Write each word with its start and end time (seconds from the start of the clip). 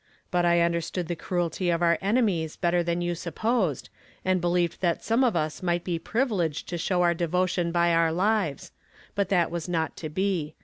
but 0.31 0.43
I 0.43 0.61
understood 0.61 1.07
the 1.07 1.15
cruelty 1.15 1.69
of 1.69 1.83
our 1.83 1.99
enemies 2.01 2.55
better 2.55 2.81
than 2.81 3.01
you 3.03 3.13
supposed, 3.13 3.89
and 4.25 4.41
be 4.41 4.47
heved 4.47 4.79
that 4.79 5.03
some 5.03 5.23
of 5.23 5.35
us 5.35 5.61
might 5.61 5.83
be 5.83 5.99
privileged 5.99 6.67
to 6.69 6.79
show 6.79 7.03
our 7.03 7.13
devotmn 7.13 7.71
by 7.71 7.93
our 7.93 8.11
lives; 8.11 8.71
but 9.13 9.29
that 9.29 9.51
was 9.51 9.69
not 9.69 9.95
to 9.97 10.09
be. 10.09 10.55